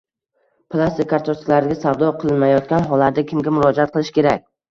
[0.75, 4.45] Plastik kartochkalarga savdo qilinmayotgan hollarda kimga murojaat qilish kerak?